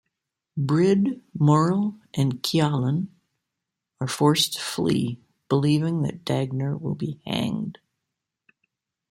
Brid, 0.57 1.21
Moril, 1.39 1.99
and 2.15 2.41
Kialan 2.41 3.09
are 3.99 4.07
forced 4.07 4.53
to 4.53 4.59
flee, 4.59 5.19
believing 5.47 6.01
that 6.01 6.25
Dagner 6.25 6.75
will 6.81 6.95
be 6.95 7.21
hanged. 7.23 7.77